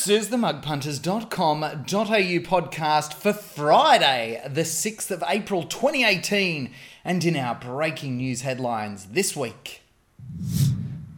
[0.00, 1.28] This is the mugpunters.com.au
[1.84, 6.70] podcast for Friday, the 6th of April 2018.
[7.04, 9.82] And in our breaking news headlines this week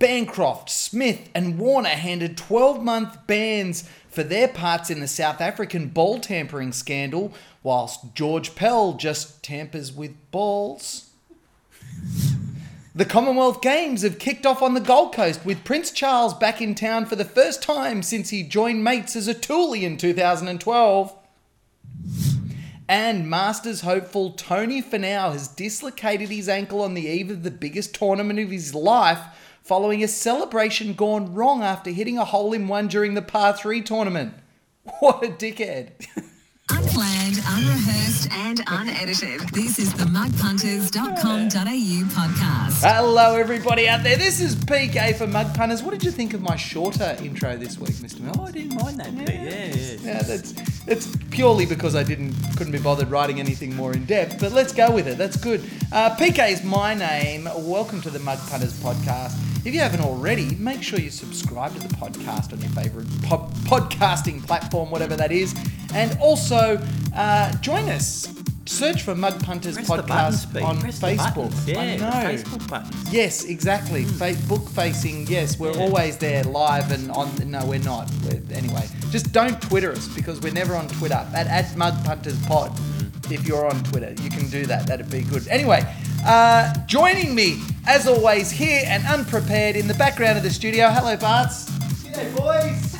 [0.00, 5.86] Bancroft, Smith, and Warner handed 12 month bans for their parts in the South African
[5.86, 11.11] ball tampering scandal, whilst George Pell just tampers with balls.
[12.94, 16.74] The Commonwealth Games have kicked off on the Gold Coast with Prince Charles back in
[16.74, 21.16] town for the first time since he joined mates as a toolie in 2012.
[22.86, 27.94] And Masters hopeful Tony Finau has dislocated his ankle on the eve of the biggest
[27.94, 29.20] tournament of his life
[29.62, 33.80] following a celebration gone wrong after hitting a hole in one during the par 3
[33.80, 34.34] tournament.
[35.00, 35.92] What a dickhead.
[37.62, 39.40] Unplanned, unrehearsed, and unedited.
[39.50, 42.82] This is the mugpunters.com.au podcast.
[42.82, 44.16] Hello, everybody out there.
[44.16, 45.80] This is PK for Mug Punters.
[45.82, 48.20] What did you think of my shorter intro this week, Mr.
[48.20, 48.34] Mill?
[48.38, 49.28] Oh, I didn't mind that bit.
[49.28, 49.96] Yeah, yeah.
[50.02, 50.54] Yeah, that's
[50.88, 54.40] it's purely because I didn't couldn't be bothered writing anything more in depth.
[54.40, 55.16] But let's go with it.
[55.16, 55.60] That's good.
[55.92, 57.44] Uh, PK is my name.
[57.44, 59.38] Welcome to the Mug Punters podcast.
[59.64, 63.48] If you haven't already, make sure you subscribe to the podcast on your favorite po-
[63.64, 65.54] podcasting platform, whatever that is,
[65.94, 66.80] and also
[67.14, 68.28] uh, join us.
[68.64, 71.52] Search for Mug Punters Press buttons, podcast on Press Facebook.
[71.66, 72.10] Yeah, I know.
[72.10, 73.12] Facebook buttons.
[73.12, 74.04] Yes, exactly.
[74.04, 75.26] Facebook facing.
[75.26, 75.82] Yes, we're Yeah.
[75.82, 77.28] always there live and on.
[77.50, 78.08] No, we're not.
[78.24, 81.26] We're, anyway, just don't Twitter us because we're never on Twitter.
[81.34, 82.72] At, at Mug Punters Pod.
[83.30, 84.86] If you're on Twitter, you can do that.
[84.86, 85.46] That'd be good.
[85.48, 85.82] Anyway,
[86.26, 90.88] uh, joining me as always here and unprepared in the background of the studio.
[90.90, 91.70] Hello, Barts.
[92.04, 92.96] G'day, boys.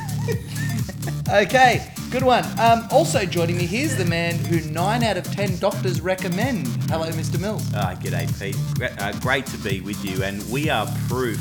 [1.29, 2.43] okay, good one.
[2.59, 6.67] Um, also joining me, here's the man who nine out of ten doctors recommend.
[6.89, 7.39] Hello, Mr.
[7.39, 7.63] Mills.
[7.75, 8.55] Ah, g'day, Pete.
[8.75, 11.39] Gre- Uh, great to be with you, and we are proof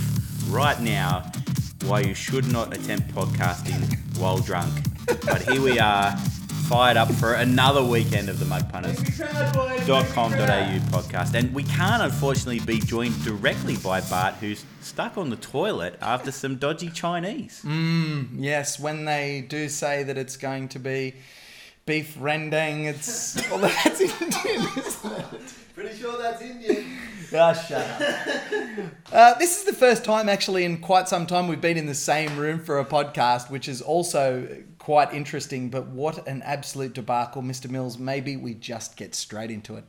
[0.51, 1.31] right now
[1.85, 4.73] why you should not attempt podcasting while drunk.
[5.25, 6.17] But here we are,
[6.73, 11.35] fired up for another weekend of the mugpunters.com.au podcast.
[11.35, 16.33] And we can't unfortunately be joined directly by Bart, who's stuck on the toilet after
[16.33, 17.63] some dodgy Chinese.
[17.63, 21.17] Yes, when they do say that it's going to be
[21.85, 25.55] beef rendang, it's well, that's Indian, isn't it?
[25.75, 26.87] Pretty sure that's Indian.
[27.35, 28.03] Ah, shut up.
[29.11, 31.95] Uh, this is the first time, actually, in quite some time we've been in the
[31.95, 34.47] same room for a podcast, which is also
[34.83, 35.69] quite interesting.
[35.69, 37.71] But what an absolute debacle, Mr.
[37.71, 37.99] Mills.
[37.99, 39.85] Maybe we just get straight into it.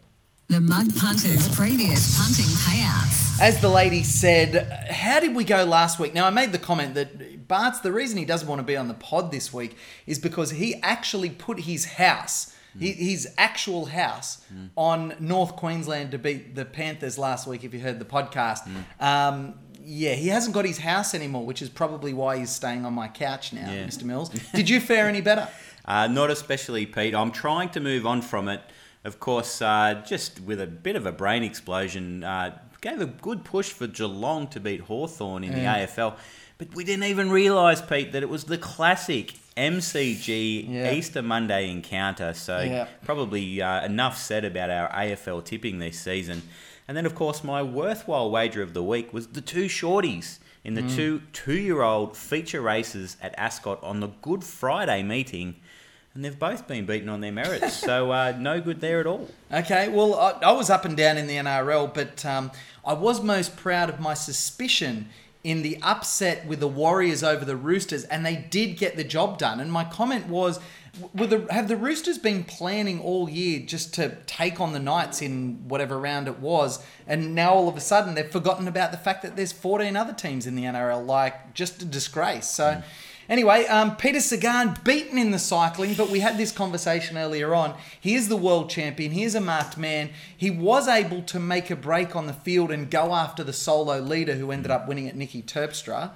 [0.50, 3.42] The Mug Punters previous punting payouts.
[3.42, 6.14] As the lady said, how did we go last week?
[6.14, 8.88] Now, I made the comment that Bart's the reason he doesn't want to be on
[8.88, 13.04] the pod this week is because he actually put his house, hi- hmm.
[13.04, 14.68] his actual house, hmm.
[14.76, 18.68] on North Queensland to beat the Panthers last week, if you heard the podcast.
[18.68, 19.04] Hmm.
[19.04, 19.54] Um,
[19.86, 23.08] yeah, he hasn't got his house anymore, which is probably why he's staying on my
[23.08, 23.86] couch now, Yeah.
[23.86, 24.04] Mr.
[24.04, 24.30] Mills.
[24.54, 25.48] Did you fare any better?
[25.86, 27.14] Uh, not especially, Pete.
[27.14, 28.62] I'm trying to move on from it.
[29.04, 33.44] Of course, uh, just with a bit of a brain explosion, uh, gave a good
[33.44, 35.80] push for Geelong to beat Hawthorn in Yeah.
[35.80, 36.16] the AFL.
[36.58, 40.92] But we didn't even realise, Pete, that it was the classic MCG Yeah.
[40.94, 42.34] Easter Monday encounter.
[42.34, 46.42] So probably uh, enough said about our AFL tipping this season.
[46.88, 50.74] And then, of course, my worthwhile wager of the week was the two shorties in
[50.76, 50.96] the Mm.
[50.96, 55.56] two two-year-old feature races at Ascot on the Good Friday meeting,
[56.14, 57.74] and they've both been beaten on their merits.
[57.90, 59.30] so uh, no good there at all.
[59.52, 62.52] Okay, well, I, I was up and down in the NRL, but um,
[62.86, 65.10] I was most proud of my suspicion
[65.44, 69.38] in the upset with the Warriors over the Roosters, and they did get the job
[69.38, 69.60] done.
[69.60, 70.60] And my comment was,
[71.14, 75.68] the, have the Roosters been planning all year just to take on the Knights in
[75.68, 79.22] whatever round it was, and now all of a sudden they've forgotten about the fact
[79.24, 82.50] that there's 14 other teams in the NRL, like just a disgrace.
[82.50, 82.66] So.
[82.66, 82.84] Mm.
[83.30, 87.74] Anyway, um, Peter Sagan beaten in the cycling, but we had this conversation earlier on.
[88.00, 89.12] He is the world champion.
[89.12, 90.10] He is a marked man.
[90.36, 94.00] He was able to make a break on the field and go after the solo
[94.00, 96.12] leader who ended up winning at Niki Terpstra.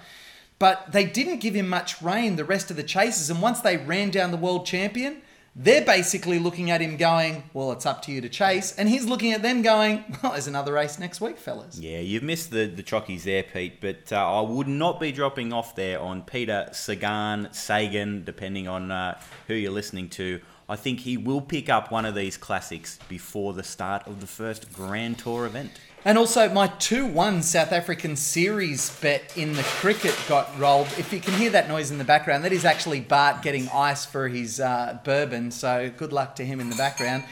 [0.60, 3.30] But they didn't give him much rein, the rest of the chases.
[3.30, 5.22] And once they ran down the world champion,
[5.60, 8.76] they're basically looking at him going, Well, it's up to you to chase.
[8.78, 11.80] And he's looking at them going, Well, there's another race next week, fellas.
[11.80, 15.52] Yeah, you've missed the, the chockies there, Pete, but uh, I would not be dropping
[15.52, 20.40] off there on Peter Sagan, Sagan, depending on uh, who you're listening to.
[20.70, 24.28] I think he will pick up one of these classics before the start of the
[24.28, 25.72] first Grand Tour event.
[26.06, 30.88] And also, my 2 1 South African series bet in the cricket got rolled.
[30.98, 34.06] If you can hear that noise in the background, that is actually Bart getting ice
[34.06, 35.52] for his uh, bourbon.
[35.52, 37.24] So, good luck to him in the background.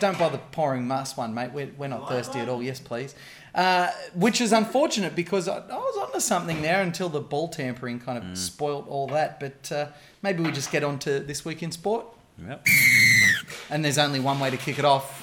[0.00, 1.52] Don't bother pouring us one, mate.
[1.52, 2.62] We're, we're not thirsty at all.
[2.62, 3.14] Yes, please.
[3.54, 8.00] Uh, which is unfortunate because I, I was onto something there until the ball tampering
[8.00, 8.36] kind of Mm.
[8.36, 9.38] spoilt all that.
[9.38, 9.86] But uh,
[10.22, 12.06] maybe we just get on to this week in sport.
[12.44, 12.66] Yep.
[13.70, 15.15] And there's only one way to kick it off.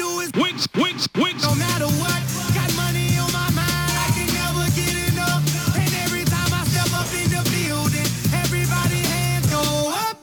[0.00, 1.42] All I do is winks, winks, winks.
[1.44, 2.20] No matter what,
[2.54, 3.94] got money on my mind.
[3.94, 5.76] I can never get enough.
[5.76, 8.08] And every time I step up in the building,
[8.42, 10.16] everybody hands go up.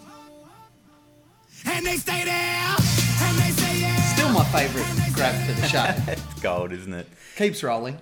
[1.65, 2.75] And they stay there.
[3.21, 3.95] And they say yeah.
[4.13, 5.95] Still my favourite grab for the show.
[6.11, 7.07] It's gold, isn't it?
[7.37, 7.97] Keeps rolling.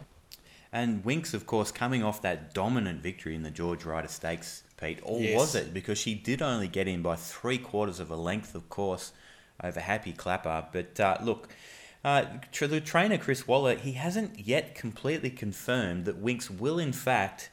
[0.72, 5.00] And Winks, of course, coming off that dominant victory in the George Ryder Stakes, Pete.
[5.04, 5.36] Or Yes.
[5.36, 5.74] was it?
[5.74, 9.12] Because she did only get in by three quarters of a length, of course,
[9.64, 10.66] over Happy Clapper.
[10.72, 11.50] But uh, look,
[12.04, 12.26] uh,
[12.60, 17.50] the trainer, Chris Waller, he hasn't yet completely confirmed that Winks will, in fact,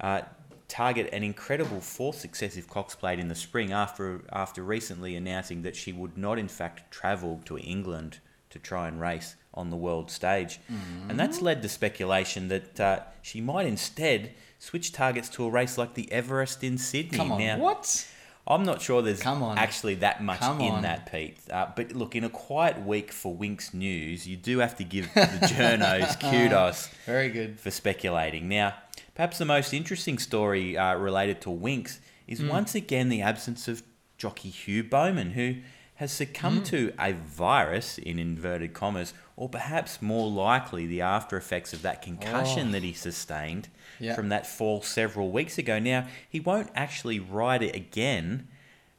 [0.00, 0.22] uh,
[0.68, 5.76] target an incredible fourth successive Cox Plate in the spring after, after recently announcing that
[5.76, 8.20] she would not, in fact, travel to England
[8.50, 10.60] to try and race on the world stage.
[11.08, 15.76] And that's led to speculation that uh, she might instead switch targets to a race
[15.76, 17.16] like the Everest in Sydney.
[17.18, 17.40] Come on.
[17.40, 18.06] Now, What?
[18.46, 19.58] I'm not sure there's Come on.
[19.58, 20.82] actually that much Come in on.
[20.82, 21.38] that, Pete.
[21.50, 25.12] Uh, but look, in a quiet week for Winks News, you do have to give
[25.14, 27.60] the journos kudos Very good.
[27.60, 28.48] for speculating.
[28.48, 28.74] Now,
[29.14, 32.32] perhaps the most interesting story uh, related to Winks Hmm.
[32.32, 33.82] is once again the absence of
[34.16, 35.56] jockey Hugh Bowman, who
[36.00, 36.64] has succumbed Hmm.
[36.64, 42.00] to a virus, in inverted commas, or perhaps more likely the after effects of that
[42.00, 43.76] concussion that he sustained Oh.
[44.04, 44.14] Yeah.
[44.14, 45.78] from that fall several weeks ago.
[45.78, 48.48] Now, he won't actually ride it again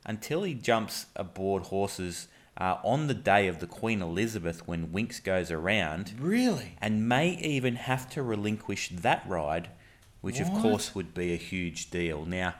[0.05, 2.27] until he jumps aboard horses
[2.57, 6.75] uh, on the day of the Queen Elizabeth when Winks goes around Really?
[6.79, 9.69] and may even have to relinquish that ride,
[10.21, 12.25] which of course would be a huge deal.
[12.25, 12.53] Now,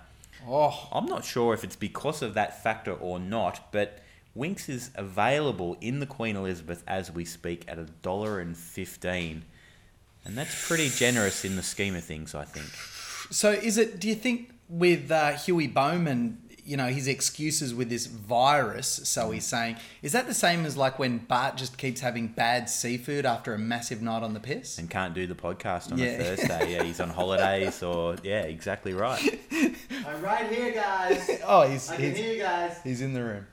[0.48, 4.00] Oh, I'm not sure if it's because of that factor or not, but
[4.34, 9.44] Winks is available in the Queen Elizabeth as we speak at a dollar and fifteen,
[10.26, 12.68] and that's pretty generous in the scheme of things, I think.
[13.34, 14.00] So is it?
[14.00, 18.88] Do you think with uh, Huey Bowman, you know, his excuses with this virus?
[19.04, 22.70] So he's saying, is that the same as like when Bart just keeps having bad
[22.70, 24.78] seafood after a massive night on the piss?
[24.78, 26.06] And can't do the podcast on Yeah.
[26.12, 26.72] a Thursday.
[26.74, 29.40] Yeah, he's on holidays, or yeah, exactly right.
[30.08, 31.30] I'm right here, guys.
[31.46, 32.78] Oh, he's I can he's, hear you guys.
[32.84, 33.46] he's in the room.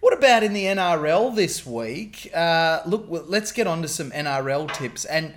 [0.00, 2.30] What about in the NRL this week?
[2.34, 5.04] Uh, look, let's get on to some NRL tips.
[5.04, 5.34] And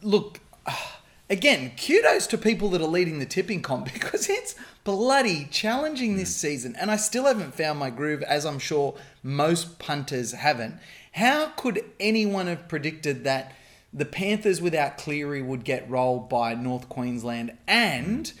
[0.00, 0.40] look,
[1.30, 6.34] again, kudos to people that are leading the tipping comp because it's bloody challenging this
[6.34, 6.74] season.
[6.80, 10.76] And I still haven't found my groove, as I'm sure most punters haven't.
[11.12, 13.52] How could anyone have predicted that
[13.92, 18.32] the Panthers without Cleary would get rolled by North Queensland and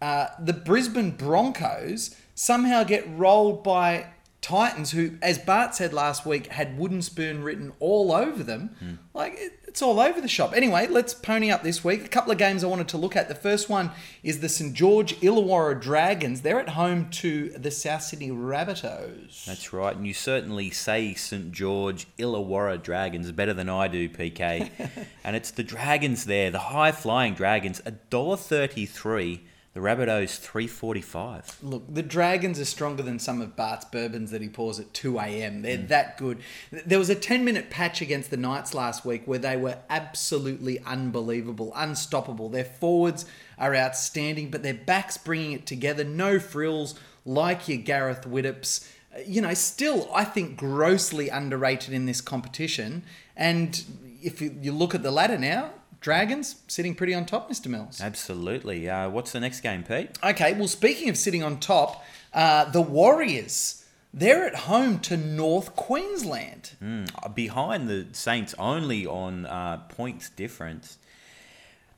[0.00, 4.06] uh, the Brisbane Broncos somehow get rolled by
[4.42, 8.74] Titans, who, as Bart said last week, had wooden spoon written all over them.
[8.78, 8.94] Hmm.
[9.12, 10.52] Like, it, it's all over the shop.
[10.56, 12.04] Anyway, let's pony up this week.
[12.04, 13.28] A couple of games I wanted to look at.
[13.28, 13.90] The first one
[14.22, 14.74] is the St.
[14.74, 16.40] George Illawarra Dragons.
[16.40, 19.44] They're at home to the South Sydney Rabbitohs.
[19.44, 24.70] That's right, and you certainly say St George Illawarra Dragons better than I do, PK.
[25.24, 29.42] and it's the Dragons there, the high flying Dragons, a dollar thirty three.
[29.72, 31.56] The Rabbitohs three forty five.
[31.62, 35.18] Look, the Dragons are stronger than some of Bart's bourbons that he pours at 2
[35.20, 35.62] a.m.
[35.62, 36.38] They're that good.
[36.72, 40.80] There was a 10 minute patch against the Knights last week where they were absolutely
[40.80, 42.48] unbelievable, unstoppable.
[42.48, 43.26] Their forwards
[43.58, 46.02] are outstanding, but their backs bringing it together.
[46.02, 48.88] No frills like your Gareth Widdops.
[49.14, 53.04] Uh, You know, still, I think, grossly underrated in this competition.
[53.36, 53.80] And
[54.20, 57.66] if you, you look at the ladder now, Dragons sitting pretty on top, Mr.
[57.66, 58.00] Mills.
[58.00, 58.88] Absolutely.
[58.88, 60.18] Uh, what's the next game, Pete?
[60.24, 62.02] Okay, well, speaking of sitting on top,
[62.32, 66.70] uh, the Warriors, they're at home to North Queensland.
[67.22, 70.96] Uh, Behind the Saints only on uh, points difference.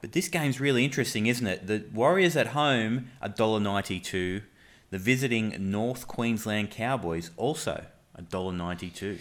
[0.01, 1.69] But this game's really interesting, isn't it?
[1.69, 4.43] The Warriors at home, $1.92.
[4.91, 7.85] The visiting North Queensland Cowboys also
[8.21, 9.19] $1.92.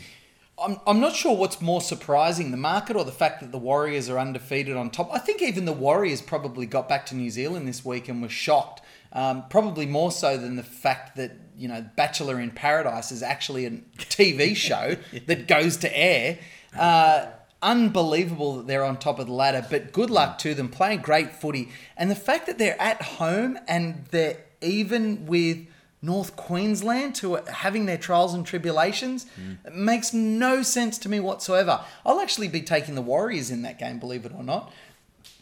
[0.61, 4.09] I'm, I'm not sure what's more surprising, the market or the fact that the Warriors
[4.09, 5.09] are undefeated on top.
[5.11, 8.29] I think even the Warriors probably got back to New Zealand this week and were
[8.29, 8.81] shocked.
[9.13, 13.65] Um, probably more so than the fact that, you know, Bachelor in Paradise is actually
[13.65, 16.39] a TV show that goes to air.
[16.77, 17.25] Uh,
[17.61, 21.33] unbelievable that they're on top of the ladder, but good luck to them playing great
[21.33, 21.69] footy.
[21.97, 25.67] And the fact that they're at home and they're even with
[26.01, 29.25] North Queensland who are having their trials and tribulations
[29.65, 31.81] it makes no sense to me whatsoever.
[32.05, 34.73] I'll actually be taking the Warriors in that game, believe it or not.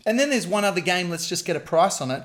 [0.05, 2.23] And then there's one other game, let's just get a price on it.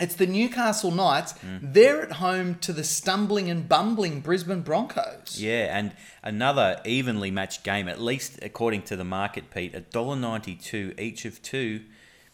[0.00, 1.34] It's the Newcastle Knights.
[1.34, 1.72] Mm.
[1.72, 5.40] They're at home to the stumbling and bumbling Brisbane Broncos.
[5.40, 9.72] Yeah, and another evenly matched game, at least according to the market, Pete.
[9.72, 11.82] $1.92 each of two.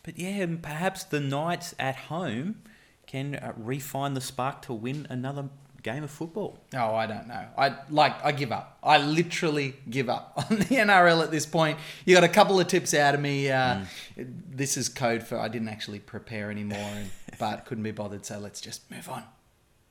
[0.03, 2.63] But yeah, perhaps the Knights at home
[3.11, 5.49] can uh, refine the spark to win another
[5.83, 6.59] game of football.
[6.75, 7.45] Oh, I don't know.
[7.59, 8.25] I like.
[8.25, 8.79] I give up.
[8.83, 11.79] I literally give up on the NRL at this point.
[12.05, 13.51] You got a couple of tips out of me.
[13.51, 13.85] Uh,
[14.17, 18.25] This is code for I didn't actually prepare anymore, and, but couldn't be bothered.
[18.27, 19.25] So let's just move on.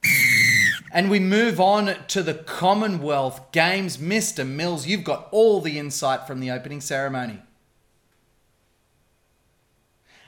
[0.92, 3.98] And we move on to the Commonwealth Games.
[3.98, 4.48] Mr.
[4.48, 7.40] Mills, you've got all the insight from the opening ceremony.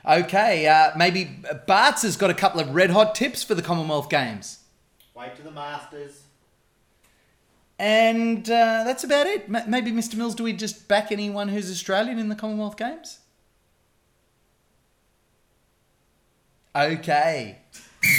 [0.04, 1.30] Okay, uh, maybe
[1.66, 4.58] Bart's has got a couple of red hot tips for the Commonwealth Games.
[5.14, 6.22] Wait to the Masters.
[7.78, 9.44] And uh, that's about it.
[9.52, 10.16] M- maybe, Mr.
[10.16, 13.20] Mills, do we just back anyone who's Australian in the Commonwealth Games?
[16.74, 17.58] Okay.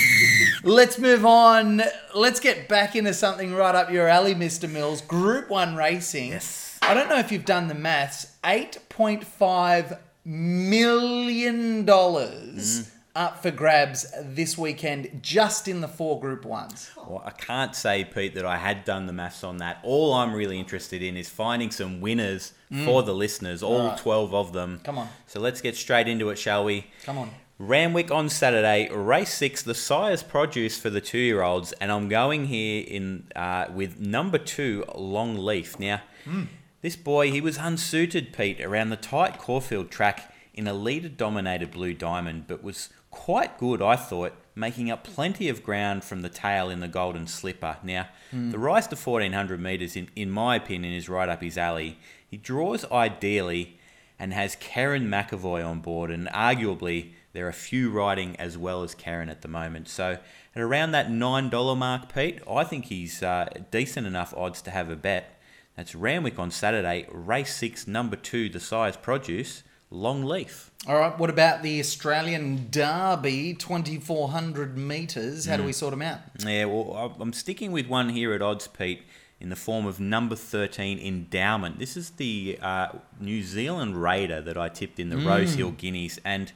[0.63, 1.81] Let's move on.
[2.15, 4.69] Let's get back into something right up your alley, Mr.
[4.69, 5.01] Mills.
[5.01, 6.29] Group 1 racing.
[6.29, 6.79] Yes.
[6.81, 8.37] I don't know if you've done the maths.
[8.43, 12.91] $8.5 million dollars mm.
[13.15, 16.95] up for grabs this weekend just in the four Group 1s.
[16.97, 19.79] Well, I can't say, Pete, that I had done the maths on that.
[19.83, 22.85] All I'm really interested in is finding some winners mm.
[22.85, 23.97] for the listeners, all Alright.
[23.97, 24.81] 12 of them.
[24.83, 25.09] Come on.
[25.27, 26.87] So let's get straight into it, shall we?
[27.03, 27.29] Come on.
[27.59, 32.83] Randwick on Saturday, race six, the sire's produce for the two-year-olds, and I'm going here
[32.85, 35.79] in uh, with number two, Longleaf.
[35.79, 36.47] Now, mm.
[36.83, 41.93] This boy, he was unsuited, Pete, around the tight Caulfield track in a leader-dominated Blue
[41.93, 46.69] Diamond, but was quite good, I thought, making up plenty of ground from the tail
[46.69, 47.77] in the Golden Slipper.
[47.83, 48.09] Now,
[48.51, 51.99] the rise to 1400 metres, in, in my opinion, is right up his alley.
[52.27, 53.79] He draws ideally
[54.19, 58.93] and has Kerrin McEvoy on board, and arguably there are few riding as well as
[58.93, 59.87] Kerrin at the moment.
[59.87, 60.17] So
[60.53, 64.71] at around that nine dollar mark, Pete, I think he's uh, decent enough odds to
[64.71, 65.39] have a bet.
[65.75, 70.69] That's Randwick on Saturday, race six, number two, the sire's produce, Longleaf.
[70.87, 75.45] All right, what about the Australian Derby, 2,400 metres?
[75.45, 76.19] How do we sort them out?
[76.45, 79.03] Yeah, well, I'm sticking with one here at odds, Pete,
[79.39, 81.79] in the form of number 13, Endowment.
[81.79, 82.89] This is the uh,
[83.19, 86.19] New Zealand Raider that I tipped in the Rose Hill Guineas.
[86.23, 86.51] And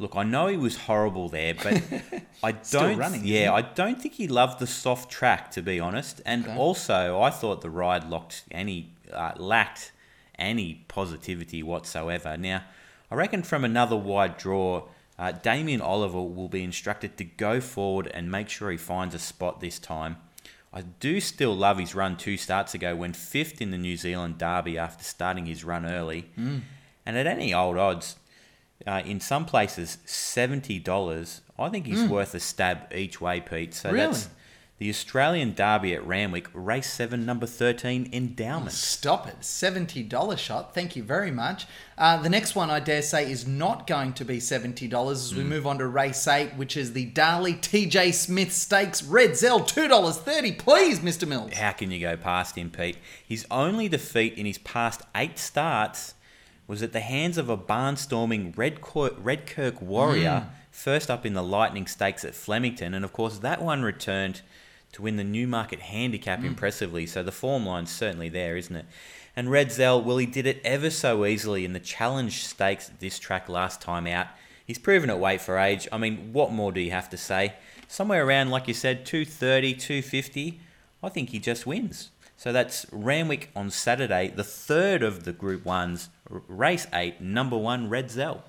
[0.00, 1.80] look, I know he was horrible there, but
[2.42, 2.98] I don't.
[2.98, 6.20] running, yeah, I don't think he loved the soft track, to be honest.
[6.26, 6.56] And Okay.
[6.56, 9.92] also, I thought the ride locked any uh, lacked
[10.38, 12.36] any positivity whatsoever.
[12.36, 12.64] Now,
[13.10, 14.88] I reckon from another wide draw,
[15.18, 19.18] uh, Damien Oliver will be instructed to go forward and make sure he finds a
[19.18, 20.16] spot this time.
[20.72, 24.38] I do still love his run two starts ago when fifth in the New Zealand
[24.38, 26.30] Derby after starting his run early.
[26.38, 26.60] Mm.
[27.04, 28.16] And at any old odds,
[28.86, 33.74] uh, in some places, $70, I think he's worth a stab each way, Pete.
[33.74, 33.92] So Mm.
[33.92, 34.06] Really?
[34.06, 34.28] that's
[34.78, 38.72] the Australian Derby at Randwick, race 7, number 13, Endowment.
[38.72, 39.38] Stop it.
[39.42, 40.72] $70 shot.
[40.74, 41.66] Thank you very much.
[41.98, 45.44] Uh, the next one, I dare say, is not going to be $70 as we
[45.44, 50.56] move on to race 8, which is the Darley TJ Smith Stakes Redzel, $2.30.
[50.58, 51.28] Please, Mr.
[51.28, 51.52] Mills.
[51.52, 52.96] How can you go past him, Pete?
[53.28, 56.14] His only defeat in his past eight starts
[56.70, 60.50] was at the hands of a barnstorming Redcor- Redkirk Warrior, mm.
[60.70, 64.42] first up in the Lightning Stakes at Flemington, and of course that one returned
[64.92, 66.44] to win the Newmarket Handicap mm.
[66.44, 67.06] impressively.
[67.06, 68.86] So the form line's certainly there, isn't it?
[69.34, 73.18] And Redzel, well, he did it ever so easily in the Challenge Stakes at this
[73.18, 74.28] track last time out.
[74.64, 75.88] He's proven it weight for age.
[75.90, 77.54] I mean, what more do you have to say?
[77.88, 80.60] Somewhere around, like you said, 230, 250.
[81.02, 82.10] I think he just wins.
[82.40, 87.56] So that's Randwick on Saturday, the third of the Group 1s, r- race 8, number
[87.56, 88.42] 1, Redzel.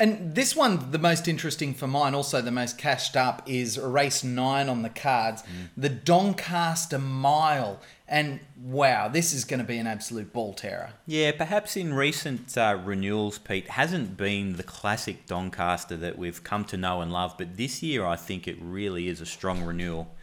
[0.00, 4.22] And this one, the most interesting for mine, also the most cashed up, is race
[4.22, 5.42] nine on the cards,
[5.76, 7.80] the Doncaster Mile.
[8.06, 10.90] And wow, this is going to be an absolute ball terror.
[11.06, 16.64] Yeah, perhaps in recent uh, renewals, Pete, hasn't been the classic Doncaster that we've come
[16.66, 20.14] to know and love, but this year I think it really is a strong renewal.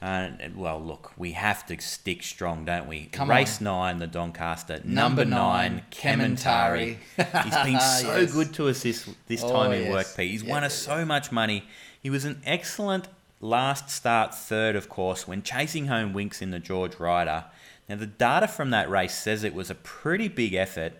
[0.00, 3.06] Uh, well, look, we have to stick strong, don't we?
[3.06, 4.80] Come Race nine, the Doncaster.
[4.84, 6.98] Number Number, nine, Kementari.
[7.16, 8.32] He's been so Yes.
[8.32, 9.92] good to us this, this Oh, time in yes.
[9.92, 10.30] work, Pete.
[10.30, 11.64] He's won Yeah, us so much money.
[12.00, 13.08] He was an excellent
[13.40, 17.46] last start third, of course, when chasing home Winks in the George Ryder.
[17.88, 20.92] Now, the data from that race says it was a pretty big effort,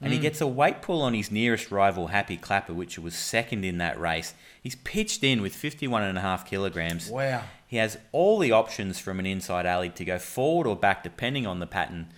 [0.00, 0.22] and he Mm.
[0.22, 3.98] gets a weight pull on his nearest rival, Happy Clapper, which was second in that
[3.98, 4.34] race.
[4.62, 7.08] He's pitched in with 51.5 kilograms.
[7.08, 7.42] Wow.
[7.72, 11.46] He has all the options from an inside alley to go forward or back, depending
[11.46, 12.12] on the pattern.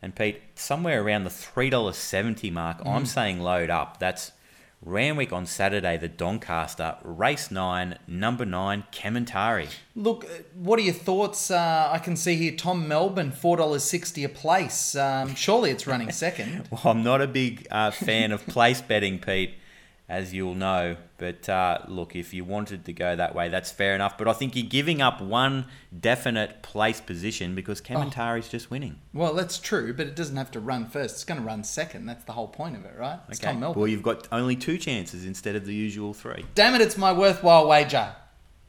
[0.00, 2.94] And Pete, somewhere around the $3.70 mark, Mm.
[2.94, 3.98] I'm saying load up.
[3.98, 4.30] That's
[4.80, 9.66] Randwick on Saturday, the Doncaster, race nine, number nine, Kementari.
[9.96, 11.50] Look, uh, what are your thoughts?
[11.50, 14.94] Uh, I can see here Tom Melbourne, four dollars sixty a place.
[14.94, 16.68] Um, surely it's running second.
[16.70, 19.54] Well, I'm not a big uh, fan of place betting, Pete,
[20.08, 20.96] as you'll know.
[21.18, 24.16] But uh, look, if you wanted to go that way, that's fair enough.
[24.16, 25.66] But I think you're giving up one
[25.98, 28.98] definite place position because Kementari's just winning.
[29.12, 31.16] Well, that's true, but it doesn't have to run first.
[31.16, 32.06] It's going to run second.
[32.06, 33.18] That's the whole point of it, right?
[33.28, 33.80] It's Tom Melbourne.
[33.80, 36.44] Well, you've got only two chances instead of the usual three.
[36.54, 36.80] Damn it!
[36.80, 38.14] It's my worthwhile wager.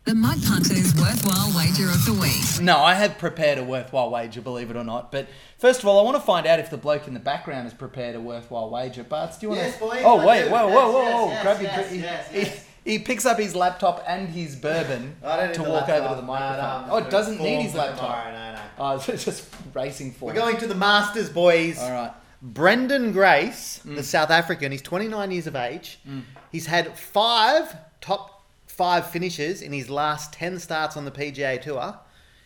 [0.05, 2.61] The Mug Punters Worthwhile Wager of the Week.
[2.63, 5.11] No, I have prepared a worthwhile wager, believe it or not.
[5.11, 5.27] But
[5.59, 7.75] first of all, I want to find out if the bloke in the background has
[7.75, 9.03] prepared a worthwhile wager.
[9.03, 9.79] Barts, do you want Yes, to?
[9.81, 10.49] boys, oh I wait, do.
[10.51, 10.91] whoa, whoa, Yes, whoa,
[11.25, 11.29] whoa!
[11.29, 11.71] yes, Grab yes, your.
[11.71, 12.65] yes, he, yes, he- yes.
[12.85, 15.97] he picks up his laptop and his bourbon I don't need to walk laptop.
[15.99, 16.87] over to the microphone.
[16.87, 17.99] no, oh, it doesn't need his laptop.
[17.99, 18.61] tomorrow, no, no.
[18.79, 20.25] Oh, it's just racing for.
[20.27, 21.77] We're going to the Masters, boys.
[21.79, 22.11] All right.
[22.41, 23.97] Brendan Grace, Mm.
[23.97, 25.99] the South African, he's 29 years of age.
[26.51, 28.38] He's had five top
[28.79, 31.99] five finishes in his last 10 starts on the PGA Tour.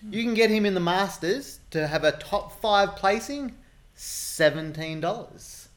[0.10, 3.54] You can get him in the Masters to have a top five placing,
[3.96, 5.68] $17.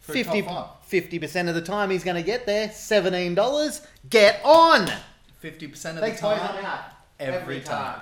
[0.00, 0.66] For a top 50, five.
[0.90, 3.86] 50% of the time he's going to get there, $17.
[4.10, 4.90] Get on!
[5.38, 6.64] Fifty percent of Thanks, the time.
[6.64, 6.78] I'm.
[7.18, 8.00] Every time.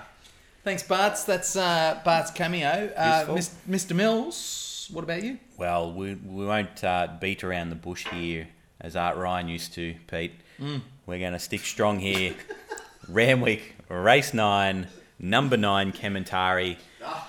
[0.64, 1.22] Thanks, Barts.
[1.22, 2.92] That's uh, Bart's cameo.
[2.96, 3.26] Uh,
[3.68, 3.94] Mr.
[3.94, 5.38] Mills, what about you?
[5.56, 8.48] Well, we, we won't uh, beat around the bush here
[8.80, 10.32] as Art Ryan used to, Pete.
[11.06, 12.34] We're going to stick strong here.
[13.08, 14.86] Randwick, race nine,
[15.18, 16.76] number nine, Kementari.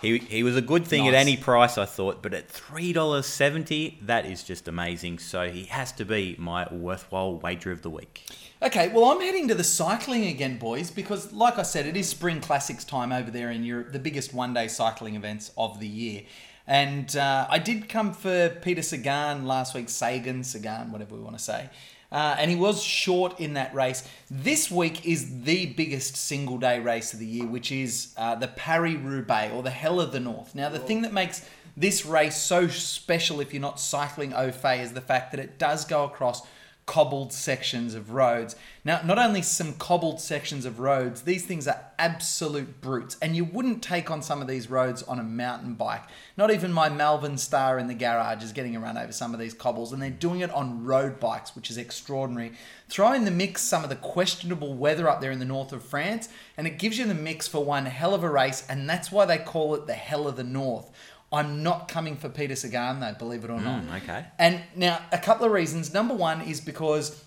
[0.02, 4.26] He, he was a good thing at any price, I thought, but at $3.70, that
[4.26, 5.18] is just amazing.
[5.20, 8.26] So he has to be my worthwhile wager of the week.
[8.62, 12.08] Okay, well, I'm heading to the cycling again, boys, because, like I said, it is
[12.08, 15.88] Spring Classics time over there in Europe, the biggest one day cycling events of the
[15.88, 16.22] year.
[16.66, 21.38] And uh, I did come for Peter Sagan last week, Sagan, Sagan, whatever we want
[21.38, 21.70] to say.
[22.14, 24.08] Uh, and he was short in that race.
[24.30, 28.48] This week is the biggest single day race of the year, which is uh, the
[28.48, 30.54] Paris Roubaix or the Hell of the North.
[30.54, 31.44] Now, the thing that makes
[31.76, 35.58] this race so special if you're not cycling au fait is the fact that it
[35.58, 36.46] does go across
[36.86, 38.56] cobbled sections of roads.
[38.84, 43.46] Now, not only some cobbled sections of roads, these things are absolute brutes, and you
[43.46, 46.04] wouldn't take on some of these roads on a mountain bike.
[46.36, 49.40] Not even my Malvern Star in the garage is getting a run over some of
[49.40, 52.52] these cobbles, and they're doing it on road bikes, which is extraordinary.
[52.90, 55.84] Throw in the mix some of the questionable weather up there in the north of
[55.84, 56.28] France,
[56.58, 59.26] and it gives you the mix for one hell of a race, and that's why
[59.26, 60.92] they call it the Hell of the North.
[61.34, 63.84] I'm not coming for Peter Sagan though, believe it or not.
[63.84, 64.26] Mm, okay.
[64.38, 65.94] And now, a couple of reasons.
[65.94, 67.24] Number one is because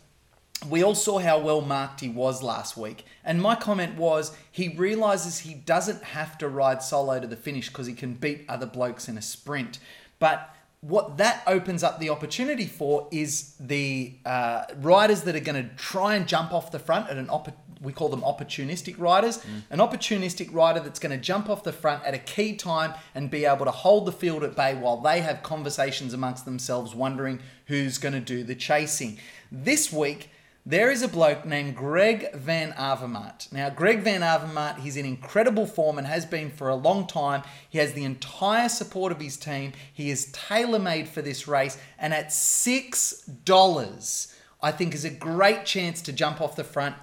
[0.69, 3.05] we all saw how well marked he was last week.
[3.25, 7.69] And my comment was he realizes he doesn't have to ride solo to the finish
[7.69, 9.79] because he can beat other blokes in a sprint.
[10.19, 15.69] But what that opens up the opportunity for is the uh, riders that are going
[15.69, 19.39] to try and jump off the front at an opp- we call them opportunistic riders.
[19.39, 19.63] Mm.
[19.71, 23.31] An opportunistic rider that's going to jump off the front at a key time and
[23.31, 27.41] be able to hold the field at bay while they have conversations amongst themselves, wondering
[27.67, 29.19] who's going to do the chasing.
[29.51, 30.31] This week,
[30.69, 33.53] there is a bloke named Greg Van Avermaet.
[33.53, 37.45] Now, Greg Van Avermaet, he's in incredible form and has been for a long time.
[37.71, 39.75] He has the entire support of his team.
[39.93, 45.67] He is tailor made for this race, and at $6, I think is a great
[45.67, 46.97] chance to jump off the front.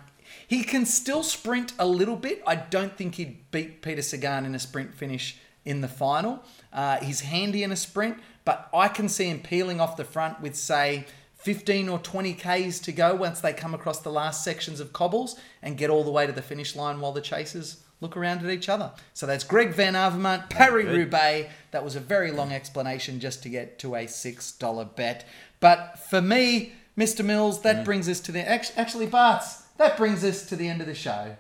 [0.48, 2.42] He can still sprint a little bit.
[2.46, 6.44] I don't think he'd beat Peter Sagan in a sprint finish in the final.
[6.72, 10.42] Uh, he's handy in a sprint, but I can see him peeling off the front
[10.42, 11.06] with, say,
[11.36, 15.38] 15 or 20 Ks to go once they come across the last sections of cobbles
[15.62, 18.50] and get all the way to the finish line while the chasers look around at
[18.50, 18.92] each other.
[19.14, 20.86] So that's Greg Van Avermaet, Paris.
[20.86, 21.50] Roubaix.
[21.72, 25.26] That was a very long explanation just to get to a $6 bet.
[25.60, 27.26] But for me, Mr.
[27.26, 28.48] Mills, that brings us to the.
[28.48, 31.36] Actually, Barts, that brings us to the end of the show.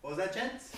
[0.00, 0.74] What was that, gents?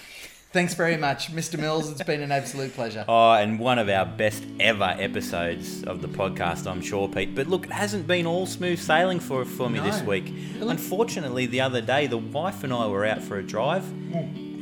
[0.56, 1.58] Thanks very much, Mr.
[1.58, 1.90] Mills.
[1.90, 3.04] It's been an absolute pleasure.
[3.06, 7.34] Oh, and one of our best ever episodes of the podcast, I'm sure, Pete.
[7.34, 10.32] But look, it hasn't been all smooth sailing for for me this week.
[10.54, 10.70] Really?
[10.70, 14.14] Unfortunately, the other day, the wife and I were out for a drive, hmm.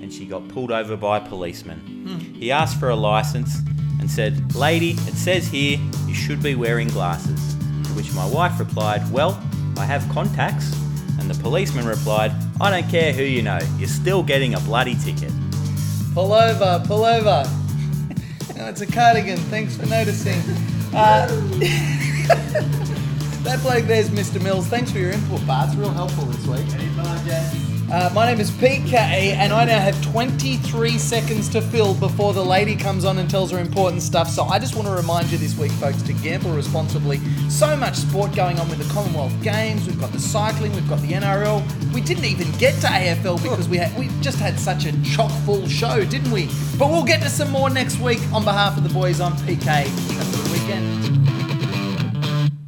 [0.03, 1.79] and she got pulled over by a policeman.
[1.79, 2.35] Hmm.
[2.35, 3.59] He asked for a license
[4.01, 8.59] and said, "Lady, it says here you should be wearing glasses." To which my wife
[8.59, 9.41] replied, "Well,
[9.77, 10.84] I have contacts."
[11.25, 14.95] And the policeman replied, "I don't care who you know, you're still getting a bloody
[14.95, 15.33] ticket."
[16.13, 17.49] Pull over, pull over.
[18.59, 19.39] no, it's a cardigan.
[19.49, 20.39] Thanks for noticing.
[20.93, 21.27] Uh,
[23.43, 24.39] that bloke there's Mr.
[24.43, 24.67] Mills.
[24.67, 25.69] Thanks for your input, Bart.
[25.69, 26.71] It's real helpful this week.
[26.75, 27.74] Anytime, gents.
[27.93, 32.45] Uh, my name is PK, and I now have 23 seconds to fill before the
[32.45, 34.29] lady comes on and tells her important stuff.
[34.29, 37.21] So I just want to remind you this week, folks, to gamble responsibly.
[37.51, 39.87] So much sport going on with the Commonwealth Games.
[39.87, 40.73] We've got the cycling.
[40.73, 41.93] We've got the NRL.
[41.93, 45.31] We didn't even get to AFL because we had we just had such a chock
[45.45, 46.47] full show, didn't we?
[46.79, 48.21] But we'll get to some more next week.
[48.33, 50.44] On behalf of the boys, I'm PK.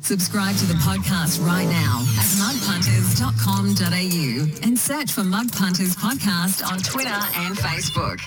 [0.06, 6.78] Subscribe to the podcast right now at mugpunters.com.au and search for Mug Punters Podcast on
[6.78, 8.20] Twitter and Facebook.